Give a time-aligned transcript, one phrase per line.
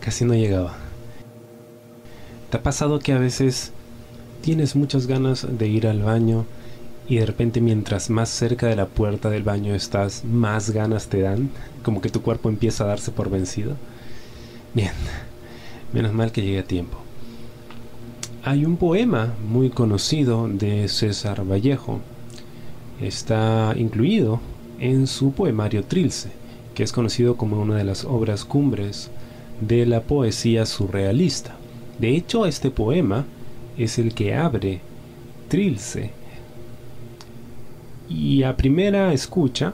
[0.00, 0.74] Casi no llegaba.
[2.50, 3.72] ¿Te ha pasado que a veces
[4.42, 6.46] tienes muchas ganas de ir al baño
[7.08, 11.22] y de repente mientras más cerca de la puerta del baño estás, más ganas te
[11.22, 11.50] dan?
[11.82, 13.74] Como que tu cuerpo empieza a darse por vencido.
[14.74, 14.92] Bien,
[15.92, 16.98] menos mal que llegué a tiempo.
[18.44, 22.00] Hay un poema muy conocido de César Vallejo.
[23.00, 24.40] Está incluido
[24.78, 26.45] en su poemario Trilce
[26.76, 29.10] que es conocido como una de las obras cumbres
[29.62, 31.56] de la poesía surrealista.
[31.98, 33.24] De hecho, este poema
[33.78, 34.82] es el que abre
[35.48, 36.10] Trilce.
[38.10, 39.72] Y a primera escucha,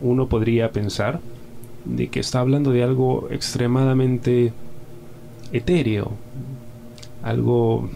[0.00, 1.20] uno podría pensar
[1.84, 4.54] de que está hablando de algo extremadamente
[5.52, 6.12] etéreo,
[7.22, 7.90] algo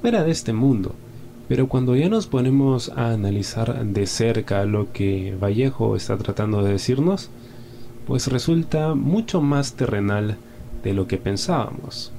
[0.00, 0.96] fuera de este mundo.
[1.48, 6.72] Pero cuando ya nos ponemos a analizar de cerca lo que Vallejo está tratando de
[6.72, 7.30] decirnos,
[8.06, 10.36] pues resulta mucho más terrenal
[10.82, 12.12] de lo que pensábamos.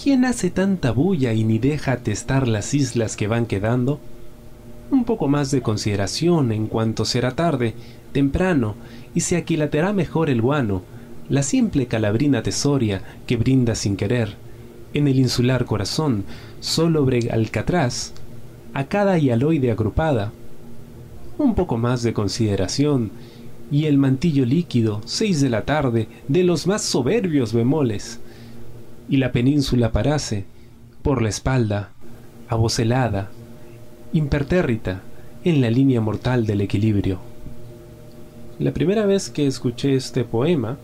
[0.00, 3.98] ¿Quién hace tanta bulla y ni deja atestar las islas que van quedando?
[4.90, 7.74] Un poco más de consideración en cuanto será tarde,
[8.12, 8.76] temprano,
[9.14, 10.82] y se aquilaterá mejor el guano,
[11.28, 14.36] la simple calabrina tesoria que brinda sin querer,
[14.96, 16.24] en el insular corazón,
[16.60, 18.12] solo brega alcatraz,
[18.72, 20.32] a cada hialoide agrupada.
[21.38, 23.10] Un poco más de consideración,
[23.70, 28.20] y el mantillo líquido, seis de la tarde, de los más soberbios bemoles,
[29.08, 30.44] y la península parase,
[31.02, 31.90] por la espalda,
[32.48, 33.30] abocelada,
[34.12, 35.02] impertérrita,
[35.44, 37.18] en la línea mortal del equilibrio.
[38.58, 40.78] La primera vez que escuché este poema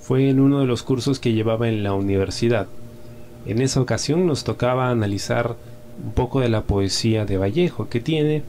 [0.00, 2.66] fue en uno de los cursos que llevaba en la universidad.
[3.48, 5.56] En esa ocasión nos tocaba analizar
[6.04, 8.42] un poco de la poesía de Vallejo, que tiene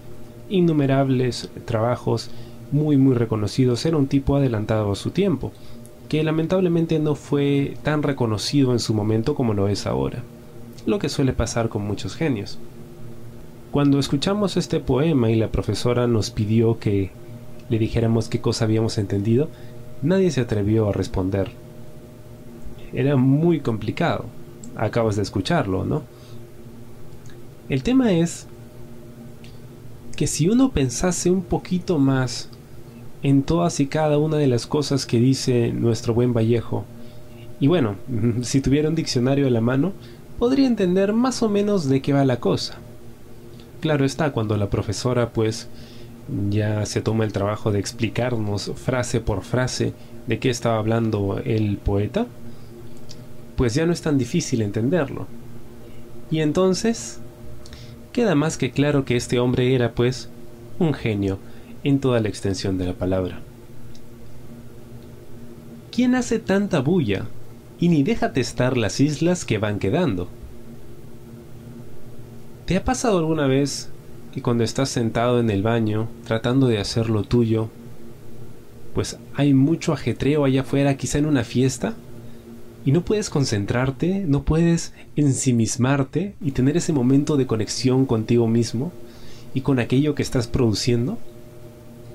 [0.50, 2.30] innumerables trabajos
[2.72, 5.52] muy muy reconocidos, era un tipo adelantado a su tiempo,
[6.08, 10.22] que lamentablemente no fue tan reconocido en su momento como lo es ahora,
[10.86, 12.60] lo que suele pasar con muchos genios.
[13.72, 17.10] Cuando escuchamos este poema y la profesora nos pidió que
[17.70, 19.50] le dijéramos qué cosa habíamos entendido,
[20.02, 21.50] Nadie se atrevió a responder.
[22.94, 24.26] Era muy complicado.
[24.80, 26.04] Acabas de escucharlo, ¿no?
[27.68, 28.48] El tema es
[30.16, 32.50] que si uno pensase un poquito más
[33.22, 36.86] en todas y cada una de las cosas que dice nuestro buen Vallejo,
[37.60, 37.96] y bueno,
[38.42, 39.92] si tuviera un diccionario a la mano,
[40.40, 42.78] podría entender más o menos de qué va la cosa.
[43.82, 45.68] Claro está, cuando la profesora pues
[46.50, 49.94] ya se toma el trabajo de explicarnos frase por frase
[50.28, 52.28] de qué estaba hablando el poeta,
[53.60, 55.28] pues ya no es tan difícil entenderlo.
[56.32, 57.20] Y entonces,
[58.14, 60.30] queda más que claro que este hombre era, pues,
[60.80, 61.40] un genio
[61.84, 63.42] en toda la extensión de la palabra.
[65.92, 67.26] ¿Quién hace tanta bulla
[67.82, 70.30] y ni deja testar las islas que van quedando?
[72.66, 73.90] ¿Te ha pasado alguna vez
[74.38, 77.68] y cuando estás sentado en el baño tratando de hacer lo tuyo,
[78.96, 81.96] pues hay mucho ajetreo allá afuera, quizá en una fiesta,
[82.90, 88.92] y no puedes concentrarte, no puedes ensimismarte y tener ese momento de conexión contigo mismo
[89.54, 91.20] y con aquello que estás produciendo,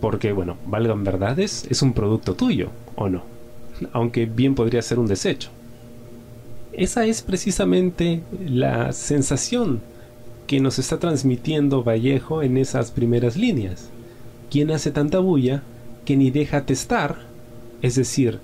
[0.00, 3.22] porque bueno, valgan verdades, es un producto tuyo, ¿o no?
[3.92, 5.50] Aunque bien podría ser un desecho.
[6.72, 9.80] Esa es precisamente la sensación
[10.48, 13.90] que nos está transmitiendo Vallejo en esas primeras líneas.
[14.50, 15.62] ¿Quién hace tanta bulla
[16.04, 17.18] que ni deja testar?
[17.80, 18.40] Es decir,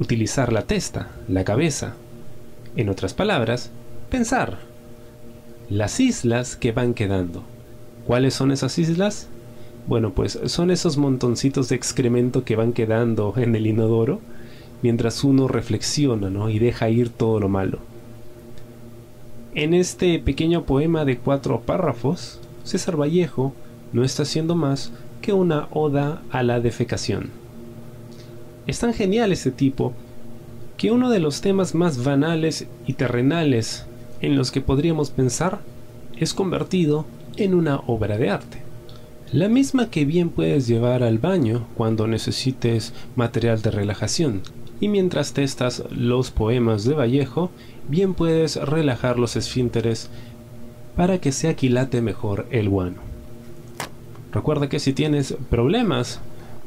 [0.00, 1.94] utilizar la testa, la cabeza.
[2.74, 3.70] En otras palabras,
[4.10, 4.58] pensar.
[5.68, 7.44] Las islas que van quedando.
[8.06, 9.28] ¿Cuáles son esas islas?
[9.86, 14.20] Bueno, pues son esos montoncitos de excremento que van quedando en el inodoro
[14.82, 16.48] mientras uno reflexiona ¿no?
[16.48, 17.78] y deja ir todo lo malo.
[19.54, 23.52] En este pequeño poema de cuatro párrafos, César Vallejo
[23.92, 27.30] no está haciendo más que una oda a la defecación.
[28.70, 29.94] Es tan genial este tipo
[30.76, 33.84] que uno de los temas más banales y terrenales
[34.20, 35.58] en los que podríamos pensar
[36.16, 37.04] es convertido
[37.36, 38.58] en una obra de arte.
[39.32, 44.42] La misma que bien puedes llevar al baño cuando necesites material de relajación,
[44.80, 47.50] y mientras testas los poemas de Vallejo,
[47.88, 50.10] bien puedes relajar los esfínteres
[50.94, 53.02] para que se aquilate mejor el guano.
[54.30, 56.20] Recuerda que si tienes problemas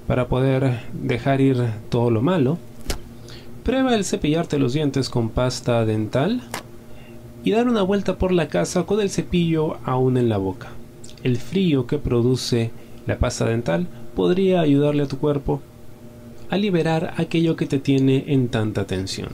[0.08, 2.58] para poder dejar ir todo lo malo,
[3.64, 6.42] prueba el cepillarte los dientes con pasta dental
[7.44, 10.70] y dar una vuelta por la casa con el cepillo aún en la boca.
[11.24, 12.72] El frío que produce
[13.06, 15.62] la pasta dental podría ayudarle a tu cuerpo
[16.50, 19.30] a liberar aquello que te tiene en tanta tensión.